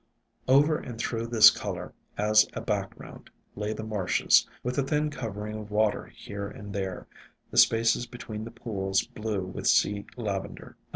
[0.47, 5.55] Over and through this color, as a background, lay the marshes, with a thin covering
[5.55, 7.05] of water here and there,
[7.51, 10.75] the spaces between the pools blue with Sea Lavender.